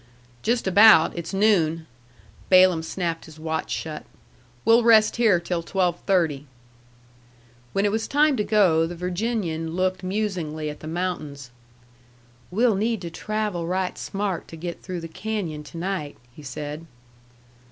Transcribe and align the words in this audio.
"Just 0.41 0.65
about. 0.65 1.15
It's 1.15 1.31
noon." 1.31 1.85
Balaam 2.49 2.81
snapped 2.81 3.25
his 3.25 3.39
watch 3.39 3.69
shut. 3.69 4.03
"We'll 4.65 4.81
rest 4.81 5.17
here 5.17 5.39
till 5.39 5.61
12:30." 5.61 6.45
When 7.73 7.85
it 7.85 7.91
was 7.91 8.07
time 8.07 8.35
to 8.37 8.43
go, 8.43 8.87
the 8.87 8.95
Virginian 8.95 9.75
looked 9.75 10.01
musingly 10.01 10.71
at 10.71 10.79
the 10.79 10.87
mountains. 10.87 11.51
"We'll 12.49 12.73
need 12.73 12.99
to 13.01 13.11
travel 13.11 13.67
right 13.67 13.95
smart 13.95 14.47
to 14.47 14.55
get 14.55 14.81
through 14.81 15.01
the 15.01 15.07
canyon 15.07 15.63
to 15.65 15.77
night," 15.77 16.17
he 16.33 16.41
said. 16.41 16.87